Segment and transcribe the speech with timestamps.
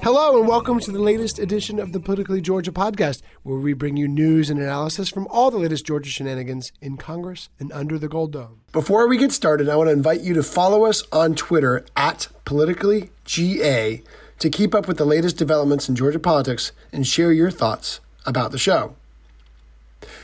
[0.00, 3.96] Hello, and welcome to the latest edition of the Politically Georgia podcast, where we bring
[3.96, 8.08] you news and analysis from all the latest Georgia shenanigans in Congress and under the
[8.08, 8.60] Gold Dome.
[8.72, 12.28] Before we get started, I want to invite you to follow us on Twitter at
[12.46, 14.02] PoliticallyGA
[14.38, 18.52] to keep up with the latest developments in Georgia politics and share your thoughts about
[18.52, 18.94] the show.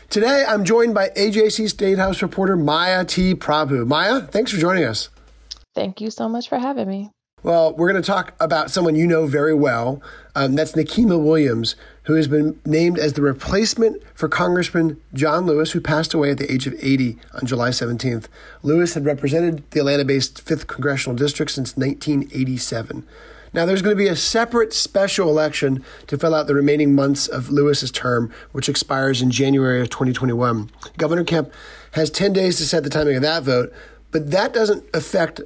[0.09, 3.35] Today, I'm joined by AJC State House reporter Maya T.
[3.35, 3.87] Prabhu.
[3.87, 5.09] Maya, thanks for joining us.
[5.75, 7.11] Thank you so much for having me.
[7.45, 10.03] Well, we're going to talk about someone you know very well.
[10.35, 15.73] Um, that's Nikema Williams, who has been named as the replacement for Congressman John Lewis,
[15.73, 18.29] who passed away at the age of 80 on July 17th.
[18.63, 23.07] Lewis had represented the Atlanta based 5th Congressional District since 1987.
[23.53, 27.29] Now, there's going to be a separate special election to fill out the remaining months
[27.29, 30.71] of Lewis's term, which expires in January of 2021.
[30.97, 31.53] Governor Kemp
[31.93, 33.71] has 10 days to set the timing of that vote,
[34.11, 35.43] but that doesn't affect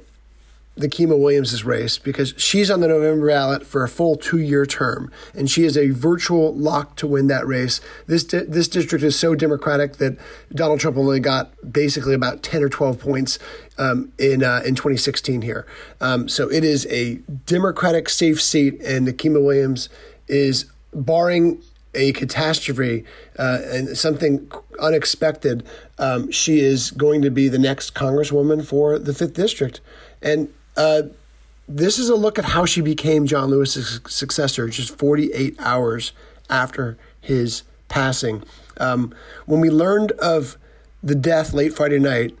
[0.79, 5.49] Nikema Williams' race because she's on the November ballot for a full two-year term, and
[5.49, 7.81] she is a virtual lock to win that race.
[8.07, 10.17] This di- this district is so Democratic that
[10.53, 13.39] Donald Trump only got basically about ten or twelve points
[13.77, 15.65] um, in uh, in 2016 here.
[16.01, 17.15] Um, so it is a
[17.45, 19.89] Democratic safe seat, and Nikema Williams
[20.27, 21.61] is barring
[21.93, 23.03] a catastrophe
[23.37, 25.65] uh, and something unexpected,
[25.97, 29.81] um, she is going to be the next congresswoman for the fifth district,
[30.21, 31.01] and uh,
[31.67, 36.13] this is a look at how she became John Lewis's successor just 48 hours
[36.49, 38.43] after his passing.
[38.77, 39.13] Um,
[39.45, 40.57] when we learned of
[41.03, 42.35] the death late Friday night,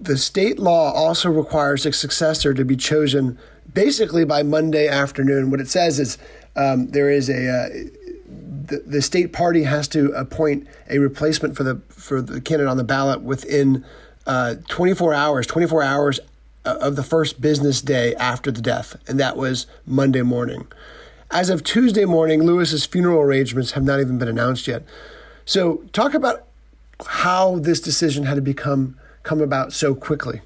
[0.00, 3.38] the state law also requires a successor to be chosen
[3.72, 5.50] basically by Monday afternoon.
[5.50, 6.18] What it says is
[6.56, 7.68] um, there is a uh,
[8.66, 12.76] the, the state party has to appoint a replacement for the for the candidate on
[12.76, 13.84] the ballot within
[14.26, 15.46] uh, 24 hours.
[15.46, 16.20] 24 hours
[16.64, 20.66] of the first business day after the death, and that was Monday morning.
[21.30, 24.82] As of Tuesday morning, Lewis's funeral arrangements have not even been announced yet.
[25.44, 26.46] So, talk about
[27.06, 30.42] how this decision had to become come about so quickly.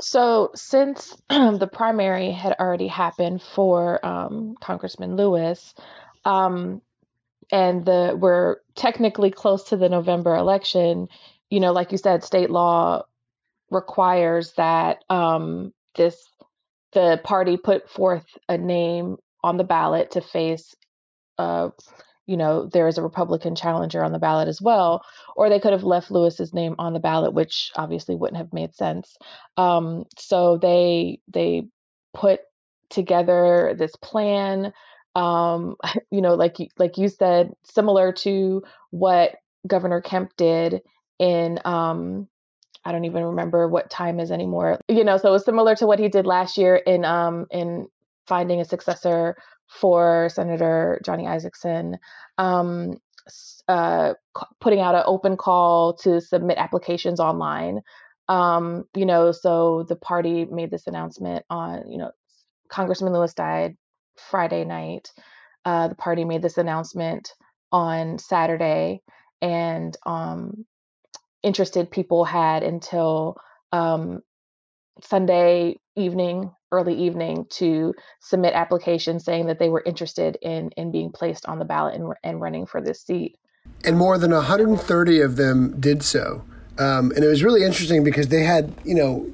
[0.00, 5.74] So, since the primary had already happened for um, Congressman Lewis,
[6.24, 6.82] um,
[7.50, 11.08] and the we're technically close to the November election,
[11.50, 13.04] you know, like you said, state law
[13.72, 16.16] requires that um, this
[16.92, 20.74] the party put forth a name on the ballot to face
[21.38, 21.70] uh,
[22.26, 25.02] you know there is a republican challenger on the ballot as well
[25.36, 28.74] or they could have left lewis's name on the ballot which obviously wouldn't have made
[28.74, 29.16] sense.
[29.56, 31.64] Um, so they they
[32.14, 32.40] put
[32.90, 34.72] together this plan
[35.14, 35.76] um,
[36.10, 40.82] you know like like you said similar to what governor kemp did
[41.18, 42.28] in um,
[42.84, 44.78] I don't even remember what time is anymore.
[44.88, 47.86] You know, so it was similar to what he did last year in um in
[48.26, 49.36] finding a successor
[49.68, 51.94] for Senator Johnny Isakson,
[52.38, 52.98] um,
[53.68, 54.14] uh,
[54.60, 57.80] putting out an open call to submit applications online.
[58.28, 62.12] Um, you know, so the party made this announcement on, you know,
[62.68, 63.76] Congressman Lewis died
[64.30, 65.10] Friday night.
[65.64, 67.32] Uh, the party made this announcement
[67.70, 69.00] on Saturday,
[69.40, 70.66] and um,
[71.42, 73.36] interested people had until
[73.72, 74.22] um,
[75.02, 81.10] Sunday evening, early evening, to submit applications saying that they were interested in in being
[81.10, 83.38] placed on the ballot and, and running for this seat.
[83.84, 86.44] and more than 130 of them did so.
[86.78, 89.30] Um, and it was really interesting because they had, you know,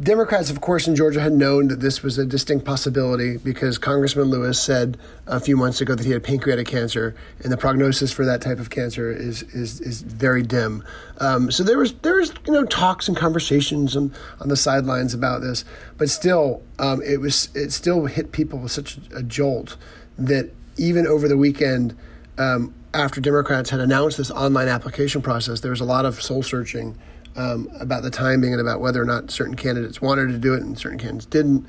[0.00, 4.28] Democrats, of course, in Georgia had known that this was a distinct possibility because Congressman
[4.30, 8.24] Lewis said a few months ago that he had pancreatic cancer, and the prognosis for
[8.24, 10.82] that type of cancer is is, is very dim.
[11.18, 15.12] Um, so there was there was you know talks and conversations on, on the sidelines
[15.12, 15.66] about this,
[15.98, 19.76] but still um, it was it still hit people with such a jolt
[20.16, 21.96] that even over the weekend.
[22.38, 26.42] Um, after Democrats had announced this online application process, there was a lot of soul
[26.42, 26.98] searching
[27.36, 30.62] um, about the timing and about whether or not certain candidates wanted to do it
[30.62, 31.66] and certain candidates didn't.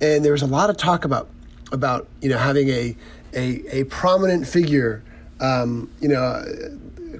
[0.00, 1.28] And there was a lot of talk about
[1.72, 2.96] about you know having a
[3.32, 5.02] a, a prominent figure,
[5.40, 6.44] um, you know,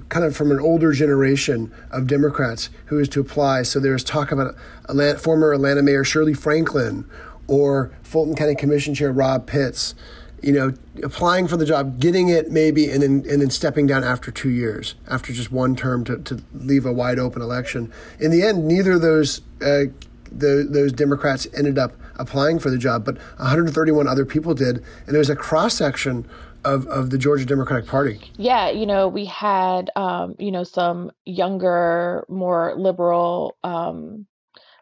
[0.09, 3.63] kind of from an older generation of Democrats who is to apply.
[3.63, 4.55] So there was talk about
[4.89, 7.05] Atlanta, former Atlanta Mayor Shirley Franklin
[7.47, 9.95] or Fulton County Commission Chair Rob Pitts
[10.41, 10.73] you know,
[11.03, 14.49] applying for the job, getting it maybe, and then and then stepping down after two
[14.49, 17.91] years, after just one term to, to leave a wide open election.
[18.19, 19.85] In the end, neither of those uh,
[20.31, 25.07] the, those Democrats ended up applying for the job, but 131 other people did, and
[25.07, 26.27] there was a cross section
[26.63, 28.19] of, of the Georgia Democratic Party.
[28.37, 34.25] Yeah, you know, we had um, you know some younger, more liberal um,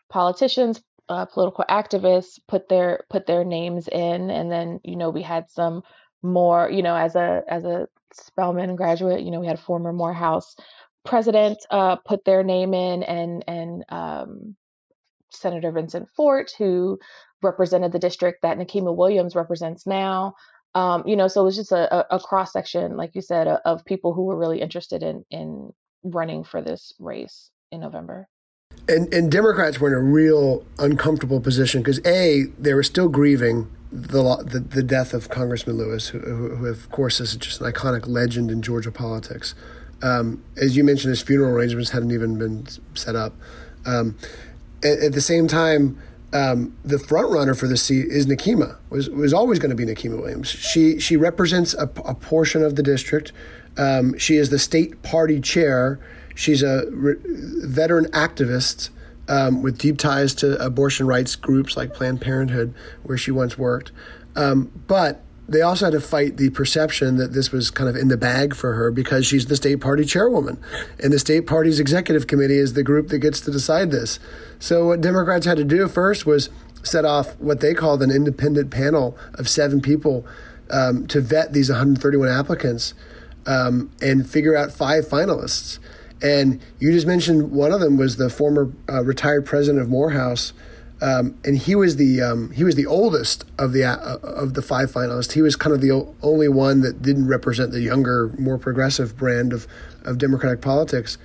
[0.09, 5.23] politicians, uh, political activists put their put their names in, and then you know we
[5.23, 5.83] had some
[6.21, 10.55] more, you know, as a as a Spelman graduate, you know, we had former Morehouse
[11.05, 14.55] president uh, put their name in, and and um,
[15.31, 16.99] Senator Vincent Fort, who
[17.41, 20.35] represented the district that Nikema Williams represents now.
[20.75, 23.85] Um, you know, so it was just a, a cross section, like you said, of
[23.85, 25.71] people who were really interested in in
[26.03, 28.27] running for this race in November
[28.89, 33.69] and, and Democrats were in a real uncomfortable position because a they were still grieving
[33.91, 38.07] the, the, the death of Congressman Lewis, who, who, of course is just an iconic
[38.07, 39.55] legend in Georgia politics.
[40.01, 43.33] Um, as you mentioned, his funeral arrangements hadn't even been set up.
[43.85, 44.17] Um,
[44.83, 45.99] at, at, the same time,
[46.33, 48.77] um, the front runner for the seat is Nikema.
[48.89, 50.47] Was was always going to be Nikema Williams.
[50.47, 53.31] She she represents a, a portion of the district.
[53.77, 55.99] Um, she is the state party chair
[56.39, 57.17] She's a re-
[57.65, 58.91] veteran activist
[59.27, 63.91] um, with deep ties to abortion rights groups like Planned Parenthood, where she once worked.
[64.37, 68.07] Um, but they also had to fight the perception that this was kind of in
[68.07, 70.57] the bag for her because she's the state party chairwoman.
[71.03, 74.17] And the state party's executive committee is the group that gets to decide this.
[74.59, 76.49] So, what Democrats had to do first was
[76.83, 80.25] set off what they called an independent panel of seven people
[80.71, 82.93] um, to vet these 131 applicants
[83.45, 85.79] um, and figure out five finalists.
[86.21, 90.53] And you just mentioned one of them was the former uh, retired president of Morehouse,
[91.01, 94.61] um, and he was the um, he was the oldest of the uh, of the
[94.61, 95.31] five finalists.
[95.31, 99.15] He was kind of the o- only one that didn't represent the younger, more progressive
[99.15, 99.65] brand of
[100.03, 101.17] of Democratic politics.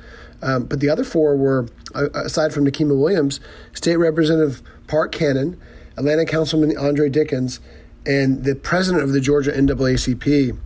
[0.43, 3.41] Um, but the other four were, uh, aside from Nikema Williams,
[3.73, 5.61] State Representative Park Cannon,
[5.97, 7.61] Atlanta Councilman Andre Dickens,
[8.05, 10.57] and the president of the Georgia NAACP,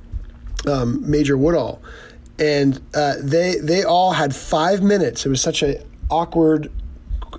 [0.66, 1.80] um, Major Woodall
[2.38, 5.26] and uh, they they all had five minutes.
[5.26, 5.76] It was such an
[6.10, 6.70] awkward,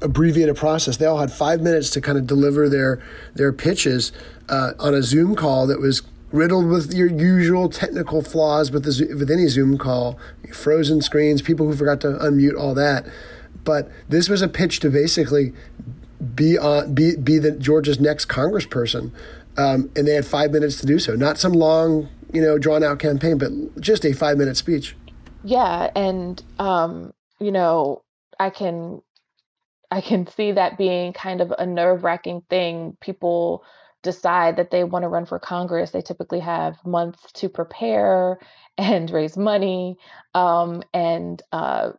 [0.02, 0.98] abbreviated process.
[0.98, 3.02] They all had five minutes to kind of deliver their
[3.36, 4.12] their pitches
[4.50, 6.02] uh, on a Zoom call that was
[6.32, 10.20] riddled with your usual technical flaws with the with any Zoom call,
[10.54, 13.06] frozen screens, people who forgot to unmute, all that.
[13.64, 15.54] But this was a pitch to basically
[16.36, 19.12] be on be be the Georgia's next Congressperson,
[19.58, 21.16] um, and they had five minutes to do so.
[21.16, 24.96] Not some long you know, drawn out campaign, but just a five minute speech.
[25.44, 28.04] Yeah, and um, you know,
[28.40, 29.02] I can
[29.92, 32.98] I can see that being kind of a nerve wracking thing.
[33.02, 33.64] People
[34.02, 35.92] decide that they want to run for Congress.
[35.92, 38.40] They typically have months to prepare
[38.78, 39.98] and raise money.
[40.34, 41.92] Um, and uh,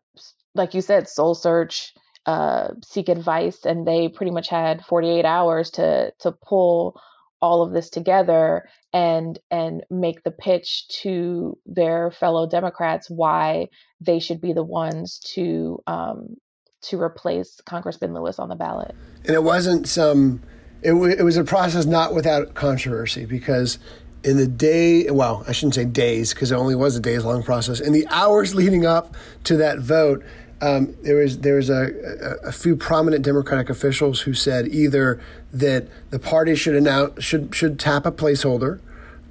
[0.54, 1.94] like you said, soul search,
[2.26, 7.00] uh, seek advice, and they pretty much had 48 hours to to pull
[7.40, 13.68] all of this together and and make the pitch to their fellow Democrats why
[14.00, 16.36] they should be the ones to um,
[16.82, 18.94] to replace Congressman Lewis on the ballot.
[19.24, 20.42] And it wasn't some.
[20.82, 23.78] It, w- it was a process not without controversy because
[24.24, 27.42] in the day, well, I shouldn't say days because it only was a days long
[27.42, 27.80] process.
[27.80, 30.24] In the hours leading up to that vote,
[30.62, 35.20] um, there was there was a, a, a, few prominent Democratic officials who said either
[35.52, 38.78] that the party should announce should should tap a placeholder,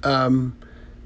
[0.02, 0.56] um,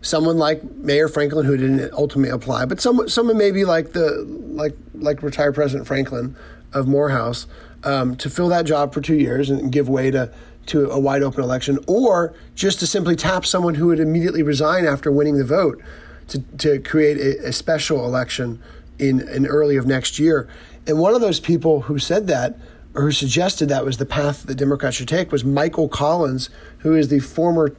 [0.01, 4.77] someone like Mayor Franklin who didn't ultimately apply, but someone someone maybe like the like
[4.95, 6.35] like retired President Franklin
[6.73, 7.47] of Morehouse
[7.85, 10.33] um, to fill that job for two years and give way to
[10.67, 14.87] to a wide open election, or just to simply tap someone who would immediately resign
[14.87, 15.83] after winning the vote
[16.29, 18.63] to to create a, a special election
[18.99, 20.49] in, in early of next year.
[20.87, 22.57] And one of those people who said that
[22.95, 26.49] or who suggested that was the path the Democrats should take was Michael Collins,
[26.79, 27.75] who is the former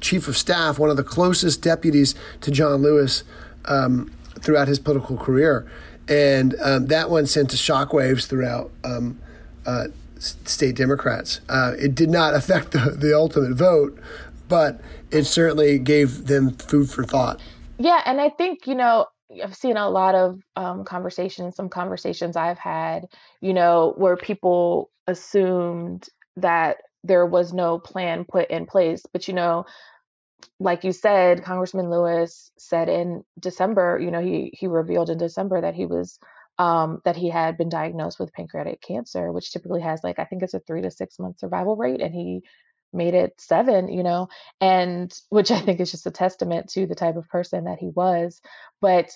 [0.00, 3.24] chief of staff, one of the closest deputies to John Lewis
[3.64, 5.70] um, throughout his political career.
[6.08, 9.18] And um, that one sent shockwaves throughout um,
[9.66, 11.40] uh, state Democrats.
[11.48, 13.98] Uh, it did not affect the, the ultimate vote,
[14.48, 17.40] but it certainly gave them food for thought.
[17.78, 19.06] Yeah, and I think, you know,
[19.42, 23.06] I've seen a lot of um, conversations, some conversations I've had,
[23.40, 29.02] you know, where people assumed that there was no plan put in place.
[29.12, 29.66] But, you know,
[30.60, 35.60] like you said, Congressman Lewis said in December, you know, he he revealed in December
[35.60, 36.18] that he was
[36.58, 40.42] um, that he had been diagnosed with pancreatic cancer, which typically has like I think
[40.42, 42.42] it's a three to six month survival rate, and he
[42.92, 44.28] made it seven, you know,
[44.60, 47.88] and which I think is just a testament to the type of person that he
[47.88, 48.40] was.
[48.80, 49.10] But,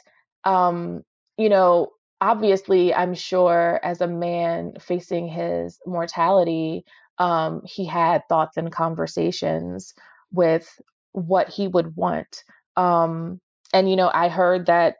[0.44, 1.02] um,
[1.38, 6.84] you know, obviously, I'm sure as a man facing his mortality,
[7.18, 9.94] um, he had thoughts and conversations
[10.32, 10.68] with
[11.12, 12.44] what he would want.
[12.76, 13.40] Um,
[13.72, 14.96] and, you know, I heard that,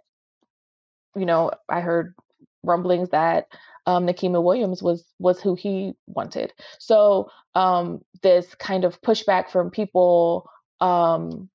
[1.17, 2.15] you know, I heard
[2.63, 3.47] rumblings that
[3.87, 6.53] um, Nikema Williams was was who he wanted.
[6.79, 10.49] So um, this kind of pushback from people,
[10.81, 11.49] um,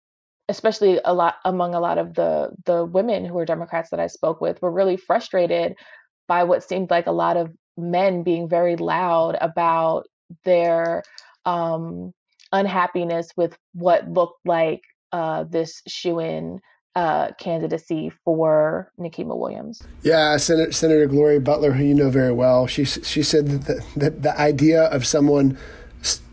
[0.49, 4.07] especially a lot among a lot of the the women who were Democrats that I
[4.07, 5.75] spoke with, were really frustrated
[6.27, 10.07] by what seemed like a lot of men being very loud about
[10.43, 11.03] their
[11.45, 12.11] um,
[12.51, 14.81] unhappiness with what looked like
[15.11, 16.59] uh, this shoe in
[16.97, 19.83] uh, candidacy for Nikema Williams.
[20.01, 23.99] Yeah, Senator, Senator Gloria Butler, who you know very well, she she said that the,
[23.99, 25.59] that the idea of someone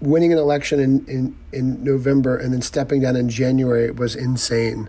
[0.00, 4.88] winning an election in, in, in November and then stepping down in January was insane.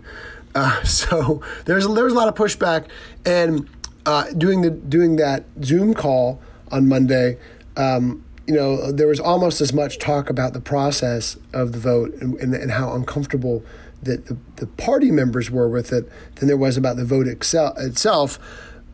[0.54, 2.86] Uh, so there's there was a lot of pushback,
[3.26, 3.68] and
[4.06, 6.40] uh, doing the doing that Zoom call
[6.70, 7.36] on Monday.
[7.76, 12.14] Um, you know, there was almost as much talk about the process of the vote
[12.14, 13.62] and, and, and how uncomfortable
[14.06, 17.74] that the, the party members were with it than there was about the vote excel,
[17.76, 18.38] itself.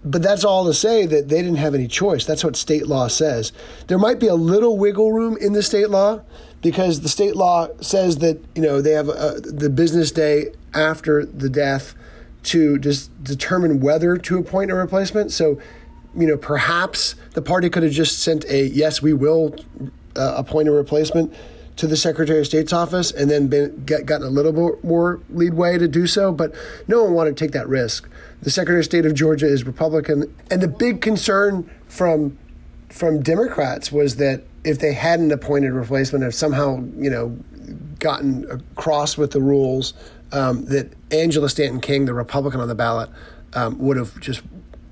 [0.05, 2.25] But that's all to say that they didn't have any choice.
[2.25, 3.53] That's what state law says.
[3.87, 6.23] There might be a little wiggle room in the state law
[6.61, 11.25] because the state law says that you know they have uh, the business day after
[11.25, 11.95] the death
[12.45, 15.31] to just determine whether to appoint a replacement.
[15.31, 15.61] So,
[16.17, 19.55] you know, perhaps the party could have just sent a yes, we will
[20.17, 21.33] uh, appoint a replacement
[21.77, 25.21] to the Secretary of State's office and then been, get, gotten a little bit more
[25.31, 26.55] leadway to do so, but
[26.87, 28.09] no one wanted to take that risk.
[28.43, 32.39] The Secretary of State of Georgia is Republican, and the big concern from
[32.89, 37.37] from Democrats was that if they hadn't appointed replacement, if somehow you know
[37.99, 39.95] gotten across with the rules,
[40.33, 43.09] um, that Angela Stanton King, the Republican on the ballot,
[43.55, 44.43] um, would have just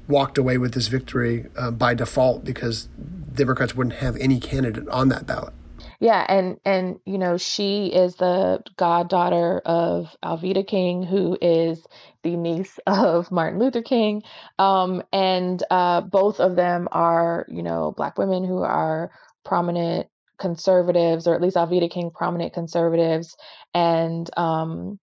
[0.07, 2.89] walked away with this victory uh, by default because
[3.35, 5.53] Democrats wouldn't have any candidate on that ballot.
[6.01, 11.85] Yeah, and and you know she is the goddaughter of Alveda King, who is
[12.23, 14.23] the niece of Martin Luther King,
[14.59, 19.11] um, and uh, both of them are you know black women who are
[19.45, 23.37] prominent conservatives, or at least Alveda King prominent conservatives,
[23.75, 24.99] and um,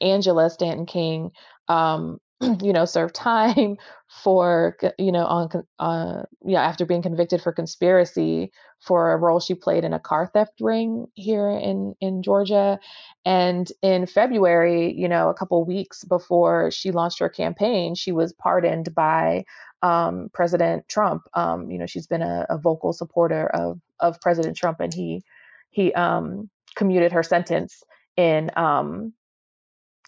[0.00, 1.30] Angela Stanton King
[1.68, 2.18] um,
[2.62, 3.76] you know, serve time
[4.22, 9.54] for, you know, on, uh, yeah, after being convicted for conspiracy for a role she
[9.54, 12.80] played in a car theft ring here in in Georgia,
[13.24, 18.32] and in February, you know, a couple weeks before she launched her campaign, she was
[18.32, 19.44] pardoned by
[19.82, 21.22] um, President Trump.
[21.34, 25.22] Um, you know, she's been a, a, vocal supporter of of President Trump, and he
[25.70, 27.82] he um, commuted her sentence
[28.16, 29.12] in um,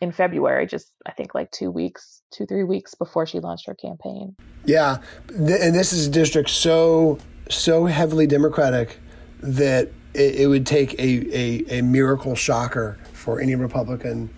[0.01, 3.75] in February, just I think like two weeks, two, three weeks before she launched her
[3.75, 4.37] campaign.
[4.65, 4.99] Yeah.
[5.29, 8.99] And this is a district so, so heavily Democratic
[9.41, 14.31] that it, it would take a, a, a, miracle shocker for any Republican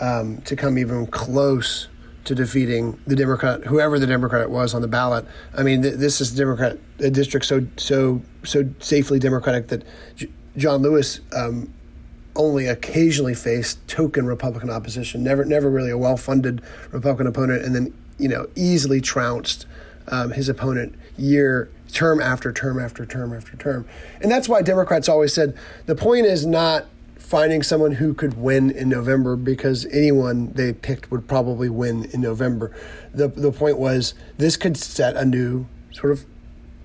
[0.00, 1.88] um, to come even close
[2.24, 5.24] to defeating the Democrat, whoever the Democrat was on the ballot.
[5.56, 9.84] I mean, th- this is Democrat a district so so so safely Democratic that
[10.16, 11.72] J- John Lewis um,
[12.36, 16.62] only occasionally faced token Republican opposition, never never really a well funded
[16.92, 19.66] Republican opponent, and then you know easily trounced
[20.08, 23.86] um, his opponent year term after term after term after term,
[24.20, 26.86] and that's why Democrats always said the point is not
[27.18, 32.20] finding someone who could win in November because anyone they picked would probably win in
[32.20, 32.74] November.
[33.12, 36.24] The the point was this could set a new sort of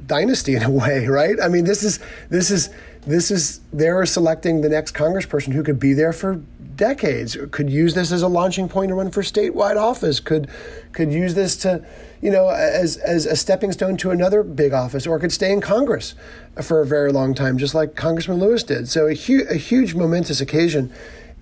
[0.05, 1.35] dynasty in a way, right?
[1.41, 2.69] I mean, this is this is
[3.01, 6.41] this is they're selecting the next congressperson who could be there for
[6.75, 10.49] decades could use this as a launching point to run for statewide office could
[10.93, 11.83] could use this to
[12.21, 15.59] you know, as as a stepping stone to another big office, or could stay in
[15.59, 16.13] Congress
[16.61, 18.87] for a very long time, just like Congressman Lewis did.
[18.87, 20.93] So a, hu- a huge momentous occasion.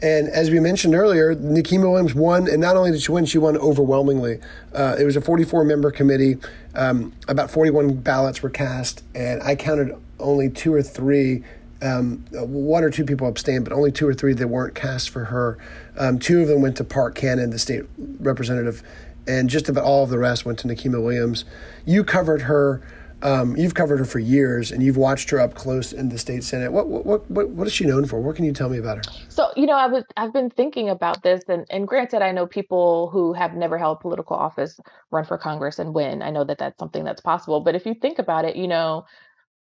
[0.02, 3.38] And as we mentioned earlier, Nikema Williams won, and not only did she win, she
[3.38, 4.40] won overwhelmingly.
[4.74, 6.38] Uh, it was a 44 member committee.
[6.74, 11.44] Um, about 41 ballots were cast, and I counted only two or three.
[11.82, 15.24] Um, one or two people abstained, but only two or three that weren't cast for
[15.26, 15.58] her.
[15.98, 17.86] Um, two of them went to Park Cannon, the state
[18.20, 18.84] representative,
[19.26, 21.46] and just about all of the rest went to Nikema Williams.
[21.86, 22.82] You covered her
[23.22, 26.44] um, you've covered her for years, and you've watched her up close in the state
[26.44, 26.72] senate.
[26.72, 28.22] What what what what is she known for?
[28.22, 29.14] What can you tell me about her?
[29.28, 32.48] So you know, I was I've been thinking about this, and and granted, I know
[32.48, 34.80] people who have never held political office
[35.12, 36.22] run for Congress and win.
[36.22, 37.60] I know that that's something that's possible.
[37.60, 39.06] But if you think about it, you know,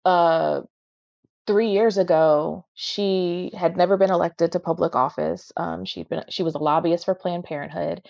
[0.04, 0.62] uh,
[1.46, 5.52] three years ago, she had never been elected to public office.
[5.56, 8.02] Um, she'd been she was a lobbyist for Planned Parenthood,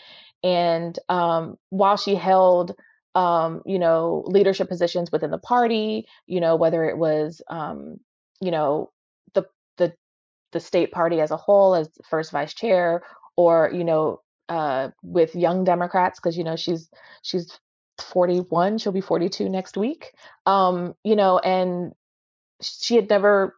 [0.43, 2.75] and um, while she held
[3.15, 7.99] um, you know, leadership positions within the party, you know, whether it was, um,
[8.41, 8.91] you know,
[9.35, 9.45] the
[9.77, 9.95] the
[10.53, 13.03] the state party as a whole as first vice chair,
[13.37, 16.89] or you know, uh, with Young Democrats, because you know she's
[17.23, 17.59] she's
[18.01, 20.13] 41, she'll be 42 next week.
[20.47, 21.93] Um, you know, and
[22.61, 23.57] she had never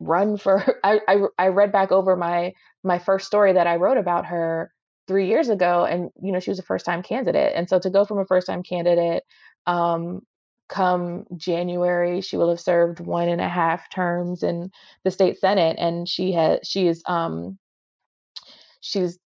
[0.00, 0.78] run for.
[0.84, 4.72] I I, I read back over my my first story that I wrote about her
[5.08, 7.90] three years ago and you know she was a first time candidate and so to
[7.90, 9.24] go from a first time candidate
[9.66, 10.20] um,
[10.68, 14.70] come january she will have served one and a half terms in
[15.04, 17.58] the state senate and she has she is um
[18.80, 19.18] she's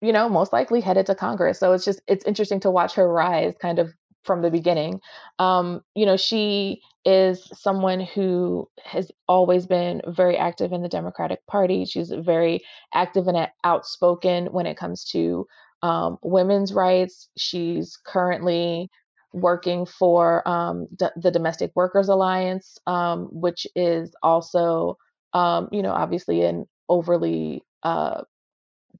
[0.00, 3.10] you know most likely headed to congress so it's just it's interesting to watch her
[3.12, 3.92] rise kind of
[4.28, 5.00] from the beginning.
[5.38, 11.44] Um, you know, she is someone who has always been very active in the Democratic
[11.46, 11.84] Party.
[11.86, 12.60] She's very
[12.94, 15.46] active and outspoken when it comes to
[15.82, 17.30] um, women's rights.
[17.38, 18.90] She's currently
[19.32, 24.98] working for um, d- the Domestic Workers Alliance, um, which is also,
[25.32, 28.22] um, you know, obviously an overly uh,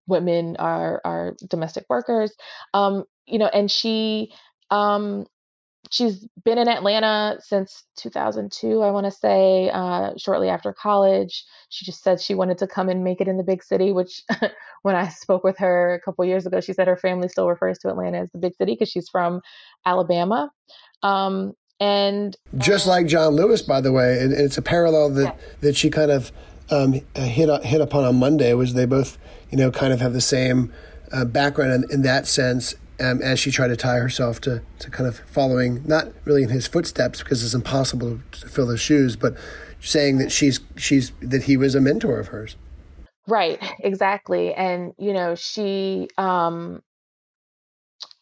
[0.08, 2.32] women are are domestic workers.
[2.74, 4.32] Um, you know, and she
[4.70, 5.26] um,
[5.90, 11.44] she's been in Atlanta since 2002, I want to say, uh, shortly after college.
[11.70, 14.22] She just said she wanted to come and make it in the big city, which
[14.82, 17.78] when I spoke with her a couple years ago, she said her family still refers
[17.80, 19.40] to Atlanta as the big city because she's from
[19.86, 20.50] Alabama.
[21.02, 25.34] Um, and just like John Lewis, by the way, and it's a parallel that, yeah.
[25.60, 26.32] that she kind of
[26.70, 29.16] um, hit hit upon on Monday was they both,
[29.50, 30.72] you know, kind of have the same
[31.12, 34.90] uh, background in, in that sense um, as she tried to tie herself to, to
[34.90, 39.16] kind of following, not really in his footsteps because it's impossible to fill those shoes,
[39.16, 39.36] but
[39.80, 42.56] saying that she's she's that he was a mentor of hers.
[43.26, 44.54] Right, exactly.
[44.54, 46.82] And you know, she um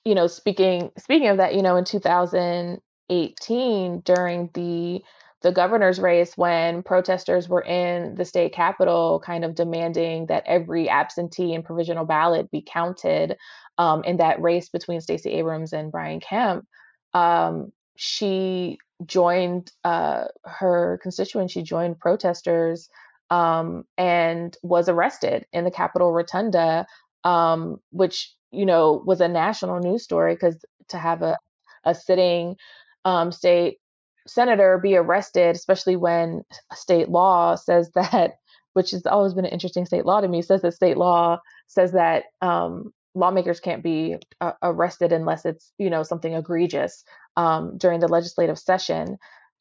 [0.05, 5.03] you know, speaking speaking of that, you know, in 2018 during the
[5.47, 10.89] the governor's race when protesters were in the state capitol kind of demanding that every
[10.89, 13.37] absentee and provisional ballot be counted
[13.79, 16.67] um, in that race between Stacey Abrams and Brian Kemp,
[17.15, 22.89] um, she joined uh, her constituents, she joined protesters
[23.31, 26.89] um, and was arrested in the Capitol Rotunda,
[27.23, 30.57] um, which, you know, was a national news story because
[30.89, 31.39] to have a,
[31.85, 32.57] a sitting
[33.05, 33.79] um, state
[34.27, 36.43] senator be arrested, especially when
[36.75, 38.39] state law says that,
[38.75, 41.93] which has always been an interesting state law to me, says that state law says
[41.93, 47.05] that um, lawmakers can't be uh, arrested unless it's you know something egregious
[47.37, 49.17] um, during the legislative session.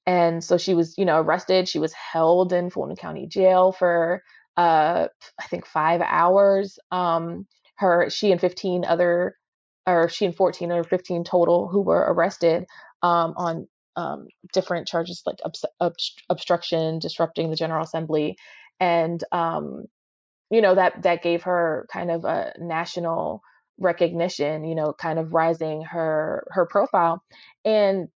[0.05, 1.67] And so she was you know arrested.
[1.67, 4.21] She was held in fulton county jail for
[4.57, 5.07] uh,
[5.39, 6.77] i think five hours.
[6.91, 7.47] Um,
[7.77, 9.35] her she and 15 other
[9.87, 12.65] or she and 14 or 15 total who were arrested
[13.01, 18.37] um, on um, different charges like obst- obstruction disrupting the general assembly
[18.79, 19.85] and um,
[20.49, 23.41] you know that that gave her kind of a national
[23.79, 27.21] recognition you know kind of rising her her profile.
[27.63, 28.07] And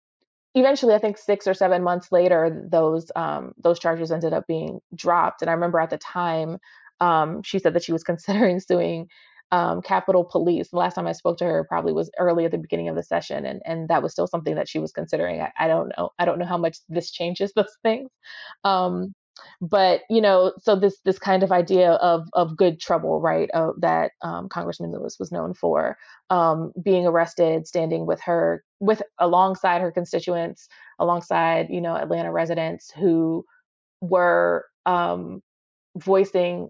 [0.55, 4.79] eventually i think six or seven months later those um, those charges ended up being
[4.95, 5.41] dropped.
[5.41, 6.57] And i remember at the time
[7.01, 9.07] um, she said that she was considering suing
[9.51, 10.69] um, Capitol Police.
[10.69, 13.03] The last time I spoke to her probably was early at the beginning of the
[13.03, 15.41] session, and and that was still something that she was considering.
[15.41, 16.11] I, I don't know.
[16.19, 18.09] I don't know how much this changes those things.
[18.63, 19.13] Um,
[19.61, 23.71] but you know so this this kind of idea of of good trouble right uh,
[23.79, 25.97] that um, congressman lewis was known for
[26.29, 30.67] um, being arrested standing with her with alongside her constituents
[30.99, 33.45] alongside you know atlanta residents who
[34.01, 35.41] were um,
[35.97, 36.69] voicing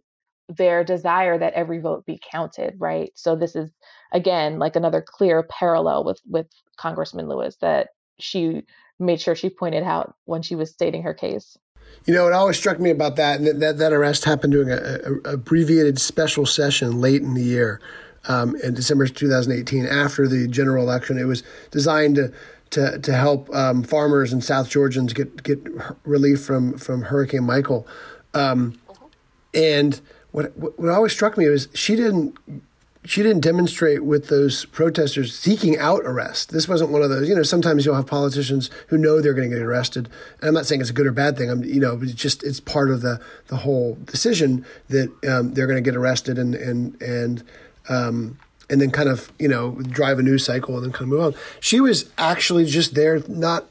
[0.50, 3.12] their desire that every vote be counted, right?
[3.16, 3.70] So this is
[4.12, 8.64] again like another clear parallel with with Congressman Lewis that she
[9.00, 11.58] made sure she pointed out when she was stating her case.
[12.06, 14.76] You know, it always struck me about that, and that, that arrest happened during a,
[14.76, 17.82] a abbreviated special session late in the year,
[18.28, 21.18] um, in December 2018, after the general election.
[21.18, 22.34] It was designed to
[22.72, 25.60] to, to help um, farmers and South Georgians get get
[26.04, 27.88] relief from from Hurricane Michael.
[28.34, 28.80] Um,
[29.54, 30.00] and
[30.32, 32.38] what what always struck me was she didn't
[33.06, 36.52] she didn't demonstrate with those protesters seeking out arrest.
[36.52, 39.50] This wasn't one of those, you know, sometimes you'll have politicians who know they're going
[39.50, 40.10] to get arrested.
[40.42, 41.50] And I'm not saying it's a good or bad thing.
[41.50, 45.66] I'm, you know, it's just, it's part of the, the whole decision that um, they're
[45.66, 47.44] going to get arrested and, and, and,
[47.88, 48.38] um,
[48.70, 51.22] and then kind of, you know, drive a news cycle and then kind of move
[51.22, 51.36] on.
[51.62, 53.66] She was actually just there not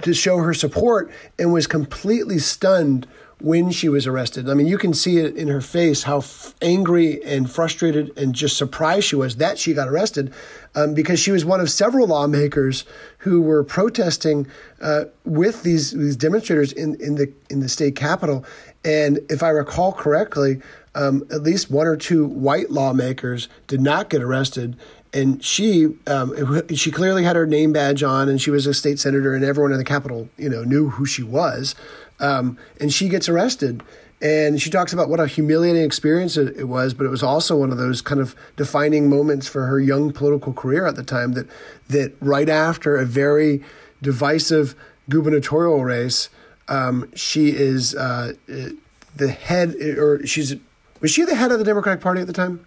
[0.00, 3.06] to show her support and was completely stunned
[3.42, 4.48] when she was arrested.
[4.48, 8.34] I mean, you can see it in her face how f- angry and frustrated and
[8.34, 10.32] just surprised she was that she got arrested
[10.74, 12.84] um, because she was one of several lawmakers
[13.18, 14.46] who were protesting
[14.80, 18.44] uh, with these, these demonstrators in, in, the, in the state capitol.
[18.84, 20.60] And if I recall correctly,
[20.94, 24.76] um, at least one or two white lawmakers did not get arrested
[25.14, 26.34] and she um,
[26.74, 29.72] she clearly had her name badge on, and she was a state senator, and everyone
[29.72, 31.74] in the Capitol, you know, knew who she was.
[32.22, 33.82] Um, and she gets arrested.
[34.22, 37.56] And she talks about what a humiliating experience it, it, was, but it was also
[37.56, 41.32] one of those kind of defining moments for her young political career at the time.
[41.32, 41.48] That
[41.88, 43.64] that right after a very
[44.00, 44.76] divisive
[45.10, 46.28] gubernatorial race,
[46.68, 50.54] um, she is uh, the head, or she's
[51.00, 52.64] was she the head of the Democratic Party at the time?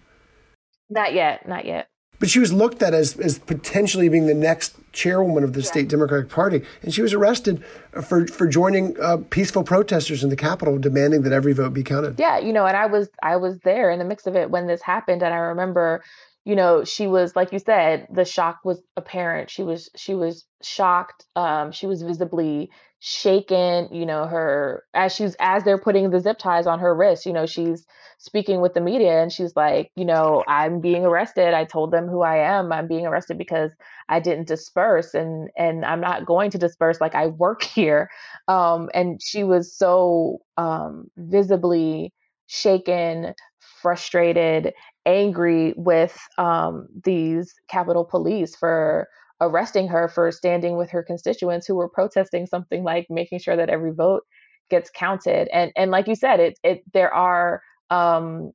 [0.90, 1.88] Not yet, not yet
[2.18, 5.66] but she was looked at as, as potentially being the next chairwoman of the yeah.
[5.66, 7.62] state Democratic Party, and she was arrested
[8.02, 12.18] for for joining uh, peaceful protesters in the Capitol, demanding that every vote be counted.
[12.18, 14.66] Yeah, you know, and I was I was there in the mix of it when
[14.66, 16.02] this happened, and I remember,
[16.44, 19.50] you know, she was like you said, the shock was apparent.
[19.50, 21.26] She was she was shocked.
[21.36, 23.88] Um, she was visibly shaken.
[23.92, 27.26] You know, her as she's as they're putting the zip ties on her wrist.
[27.26, 27.84] You know, she's
[28.18, 31.54] speaking with the media and she's like, you know, I'm being arrested.
[31.54, 32.72] I told them who I am.
[32.72, 33.70] I'm being arrested because
[34.08, 38.08] I didn't disperse and and I'm not going to disperse like I work here.
[38.48, 42.12] Um and she was so um visibly
[42.46, 43.34] shaken,
[43.82, 44.72] frustrated,
[45.04, 49.08] angry with um these Capitol Police for
[49.40, 53.68] arresting her for standing with her constituents who were protesting something like making sure that
[53.68, 54.22] every vote
[54.70, 58.52] gets counted and and like you said it it there are um,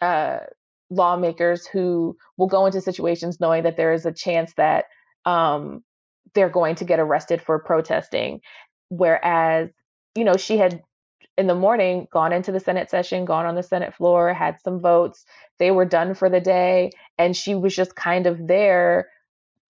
[0.00, 0.38] uh,
[0.90, 4.86] lawmakers who will go into situations knowing that there is a chance that
[5.24, 5.82] um,
[6.34, 8.40] they're going to get arrested for protesting.
[8.88, 9.70] Whereas,
[10.14, 10.82] you know, she had
[11.36, 14.80] in the morning gone into the Senate session, gone on the Senate floor, had some
[14.80, 15.24] votes.
[15.58, 16.90] They were done for the day.
[17.18, 19.08] And she was just kind of there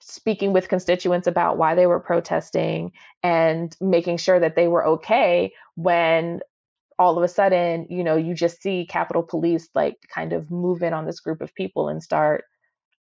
[0.01, 5.53] speaking with constituents about why they were protesting and making sure that they were okay
[5.75, 6.41] when
[6.99, 10.83] all of a sudden, you know, you just see Capitol Police like kind of move
[10.83, 12.45] in on this group of people and start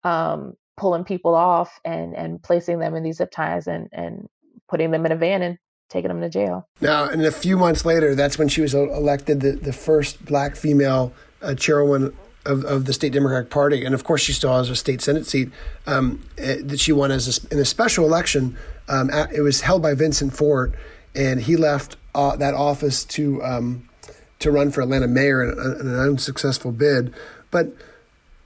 [0.04, 4.28] um, pulling people off and and placing them in these zip ties and and
[4.68, 5.58] putting them in a van and
[5.88, 6.68] taking them to jail.
[6.80, 10.54] Now, and a few months later, that's when she was elected the, the first black
[10.54, 12.14] female uh, chairwoman
[12.48, 15.26] of, of the state Democratic Party, and of course, she still has a state Senate
[15.26, 15.50] seat
[15.86, 18.56] um, eh, that she won as a, in a special election.
[18.88, 20.72] Um, it was held by Vincent Fort,
[21.14, 23.88] and he left uh, that office to um,
[24.38, 27.14] to run for Atlanta mayor in, in an unsuccessful bid.
[27.50, 27.72] But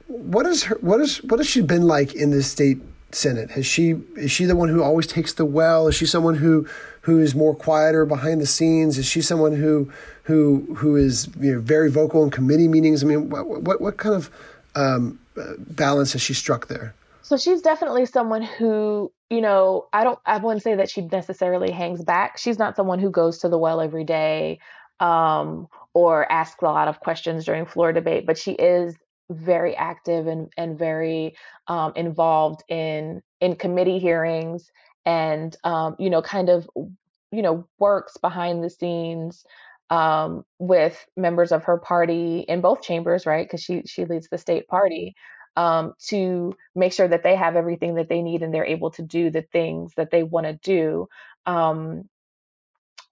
[0.06, 2.78] what is her, what is what has she been like in the state
[3.12, 3.52] senate?
[3.52, 5.88] Has she is she the one who always takes the well?
[5.88, 6.66] Is she someone who
[7.02, 8.98] who is more quieter behind the scenes?
[8.98, 9.92] Is she someone who
[10.24, 13.04] who who is you know, very vocal in committee meetings?
[13.04, 14.30] I mean, what what, what kind of
[14.74, 15.18] um,
[15.58, 16.94] balance has she struck there?
[17.22, 21.70] So she's definitely someone who, you know, I don't I wouldn't say that she necessarily
[21.70, 22.38] hangs back.
[22.38, 24.60] She's not someone who goes to the well every day
[25.00, 28.96] um, or asks a lot of questions during floor debate, but she is
[29.30, 31.34] very active and, and very
[31.66, 34.70] um, involved in in committee hearings
[35.04, 39.44] and um, you know kind of you know works behind the scenes
[39.90, 43.46] um, with members of her party in both chambers right?
[43.46, 45.14] Because she she leads the state party
[45.56, 49.02] um, to make sure that they have everything that they need and they're able to
[49.02, 51.08] do the things that they want to do
[51.46, 52.08] um,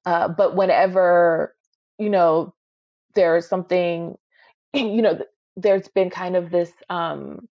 [0.06, 1.54] uh, but whenever
[1.98, 2.54] you know
[3.14, 4.16] there's something
[4.74, 5.18] you know
[5.56, 7.48] there's been kind of this um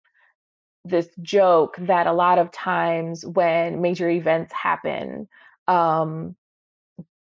[0.88, 5.28] this joke that a lot of times when major events happen
[5.68, 6.36] um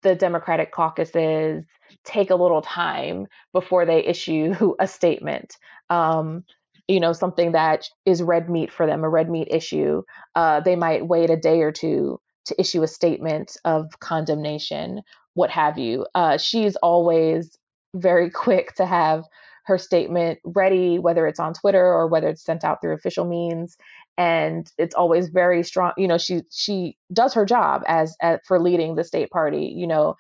[0.03, 1.65] the Democratic caucuses
[2.05, 5.57] take a little time before they issue a statement.
[5.91, 6.45] Um,
[6.87, 10.03] you know, something that is red meat for them, a red meat issue.
[10.35, 15.03] Uh, they might wait a day or two to issue a statement of condemnation,
[15.35, 16.07] what have you.
[16.15, 17.59] Uh, she's always
[17.95, 19.25] very quick to have
[19.69, 23.77] her statement ready, whether it's on Twitter or whether it's sent out through official means.
[24.17, 25.93] And it's always very strong.
[25.97, 29.73] You know, she she does her job as, as for leading the state party.
[29.77, 30.17] You know,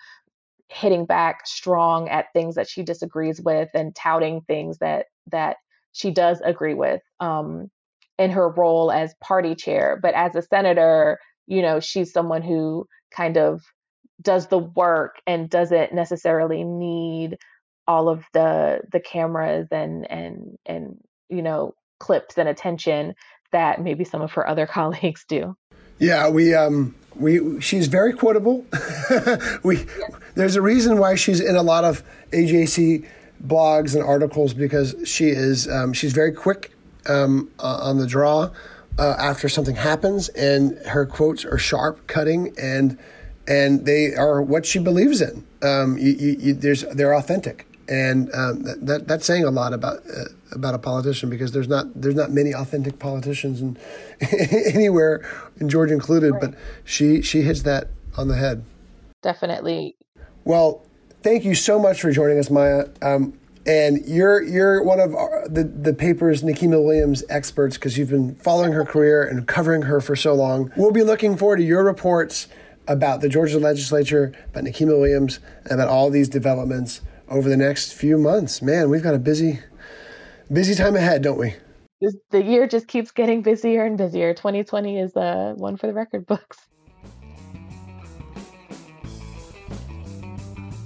[0.68, 5.56] hitting back strong at things that she disagrees with and touting things that that
[5.92, 7.70] she does agree with um,
[8.18, 9.98] in her role as party chair.
[10.00, 13.62] But as a senator, you know, she's someone who kind of
[14.20, 17.38] does the work and doesn't necessarily need
[17.88, 20.98] all of the the cameras and and and
[21.28, 23.14] you know clips and attention
[23.50, 25.56] that maybe some of her other colleagues do.
[25.98, 28.64] Yeah, we um we she's very quotable.
[29.64, 29.84] we
[30.36, 33.04] there's a reason why she's in a lot of AJC
[33.44, 36.72] blogs and articles because she is um, she's very quick
[37.08, 38.50] um, uh, on the draw
[38.98, 42.98] uh, after something happens, and her quotes are sharp, cutting, and
[43.46, 45.44] and they are what she believes in.
[45.62, 49.98] Um, you, you, you, there's they're authentic, and um, that, that's saying a lot about
[50.08, 53.78] uh, about a politician because there's not there's not many authentic politicians in,
[54.74, 55.26] anywhere,
[55.58, 56.32] in Georgia included.
[56.32, 56.40] Right.
[56.40, 58.64] But she she hits that on the head.
[59.22, 59.96] Definitely.
[60.44, 60.84] Well,
[61.22, 62.88] thank you so much for joining us, Maya.
[63.00, 68.10] Um, and you're you're one of our, the the paper's Nikema Williams experts because you've
[68.10, 70.70] been following her career and covering her for so long.
[70.76, 72.48] We'll be looking forward to your reports
[72.86, 77.92] about the Georgia legislature, about Nikema Williams, and about all these developments over the next
[77.94, 78.62] few months.
[78.62, 79.60] Man, we've got a busy,
[80.52, 81.54] busy time ahead, don't we?
[82.30, 84.32] The year just keeps getting busier and busier.
[84.32, 86.68] 2020 is uh, one for the record books.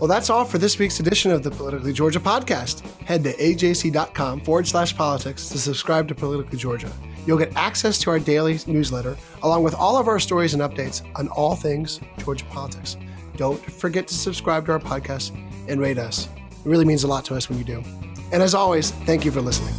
[0.03, 2.81] Well, that's all for this week's edition of the Politically Georgia podcast.
[3.05, 6.91] Head to ajc.com forward slash politics to subscribe to Politically Georgia.
[7.25, 11.09] You'll get access to our daily newsletter, along with all of our stories and updates
[11.15, 12.97] on all things Georgia politics.
[13.43, 16.29] Don't forget to subscribe to our podcast and rate us.
[16.29, 17.83] It really means a lot to us when you do.
[18.31, 19.75] And as always, thank you for listening.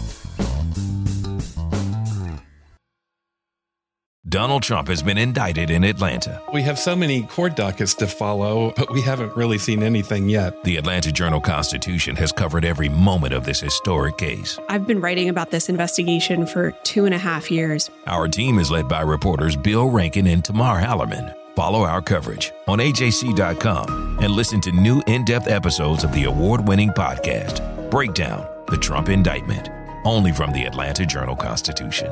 [4.28, 6.42] Donald Trump has been indicted in Atlanta.
[6.52, 10.62] We have so many court dockets to follow, but we haven't really seen anything yet.
[10.66, 14.60] The Atlanta Journal Constitution has covered every moment of this historic case.
[14.68, 17.90] I've been writing about this investigation for two and a half years.
[18.08, 21.34] Our team is led by reporters Bill Rankin and Tamar Hallerman.
[21.56, 26.68] Follow our coverage on AJC.com and listen to new in depth episodes of the award
[26.68, 29.70] winning podcast, Breakdown The Trump Indictment,
[30.04, 32.10] only from the Atlanta Journal Constitution.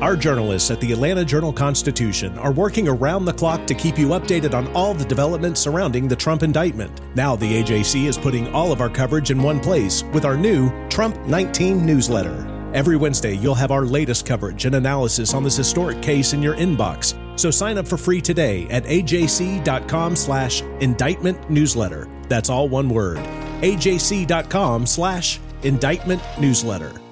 [0.00, 4.08] Our journalists at the Atlanta Journal Constitution are working around the clock to keep you
[4.08, 7.00] updated on all the developments surrounding the Trump indictment.
[7.14, 10.70] Now, the AJC is putting all of our coverage in one place with our new
[10.88, 12.53] Trump 19 newsletter.
[12.74, 16.56] Every Wednesday, you'll have our latest coverage and analysis on this historic case in your
[16.56, 17.14] inbox.
[17.38, 22.08] So sign up for free today at ajc.com slash indictment newsletter.
[22.28, 23.18] That's all one word.
[23.18, 27.03] ajc.com slash indictment newsletter.